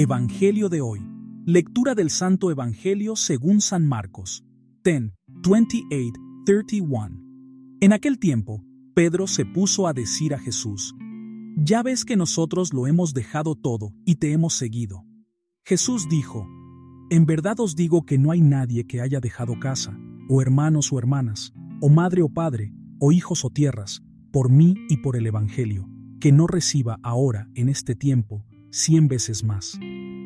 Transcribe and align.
Evangelio 0.00 0.68
de 0.68 0.80
hoy. 0.80 1.00
Lectura 1.44 1.96
del 1.96 2.10
Santo 2.10 2.52
Evangelio 2.52 3.16
según 3.16 3.60
San 3.60 3.88
Marcos. 3.88 4.44
10, 4.84 5.12
28, 5.26 6.20
31. 6.46 7.20
En 7.80 7.92
aquel 7.92 8.20
tiempo, 8.20 8.62
Pedro 8.94 9.26
se 9.26 9.44
puso 9.44 9.88
a 9.88 9.92
decir 9.92 10.34
a 10.34 10.38
Jesús, 10.38 10.94
Ya 11.56 11.82
ves 11.82 12.04
que 12.04 12.16
nosotros 12.16 12.72
lo 12.72 12.86
hemos 12.86 13.12
dejado 13.12 13.56
todo 13.56 13.92
y 14.04 14.14
te 14.14 14.30
hemos 14.30 14.54
seguido. 14.54 15.04
Jesús 15.64 16.08
dijo, 16.08 16.46
En 17.10 17.26
verdad 17.26 17.58
os 17.58 17.74
digo 17.74 18.06
que 18.06 18.18
no 18.18 18.30
hay 18.30 18.40
nadie 18.40 18.86
que 18.86 19.00
haya 19.00 19.18
dejado 19.18 19.58
casa, 19.58 19.98
o 20.28 20.40
hermanos 20.40 20.92
o 20.92 20.98
hermanas, 21.00 21.52
o 21.80 21.88
madre 21.88 22.22
o 22.22 22.28
padre, 22.28 22.72
o 23.00 23.10
hijos 23.10 23.44
o 23.44 23.50
tierras, 23.50 24.04
por 24.30 24.50
mí 24.50 24.74
y 24.88 24.98
por 24.98 25.16
el 25.16 25.26
Evangelio, 25.26 25.88
que 26.20 26.32
no 26.32 26.46
reciba 26.46 26.98
ahora, 27.02 27.48
en 27.54 27.68
este 27.68 27.94
tiempo, 27.94 28.44
cien 28.70 29.08
veces 29.08 29.44
más, 29.44 29.78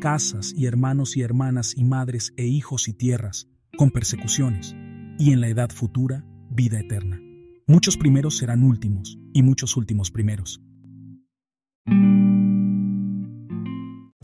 casas 0.00 0.52
y 0.56 0.66
hermanos 0.66 1.16
y 1.16 1.22
hermanas 1.22 1.74
y 1.76 1.84
madres 1.84 2.32
e 2.36 2.46
hijos 2.46 2.88
y 2.88 2.92
tierras, 2.92 3.48
con 3.76 3.90
persecuciones, 3.90 4.74
y 5.18 5.32
en 5.32 5.40
la 5.40 5.48
edad 5.48 5.70
futura, 5.70 6.24
vida 6.50 6.80
eterna. 6.80 7.20
Muchos 7.66 7.96
primeros 7.96 8.38
serán 8.38 8.64
últimos, 8.64 9.18
y 9.32 9.42
muchos 9.42 9.76
últimos 9.76 10.10
primeros. 10.10 10.60